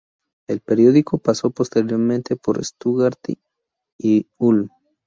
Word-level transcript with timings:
El 0.47 0.61
periódico 0.61 1.19
pasó 1.19 1.51
posteriormente 1.51 2.35
por 2.35 2.65
Stuttgart 2.65 3.19
y 3.99 4.25
Ulm. 4.39 4.67